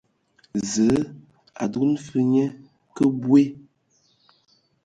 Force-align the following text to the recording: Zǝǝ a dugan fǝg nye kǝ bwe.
Zǝǝ 0.71 0.99
a 1.61 1.63
dugan 1.71 1.93
fǝg 2.05 2.23
nye 2.31 2.45
kǝ 2.95 3.05
bwe. 3.21 3.41